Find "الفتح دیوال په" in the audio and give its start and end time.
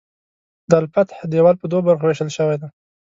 0.81-1.65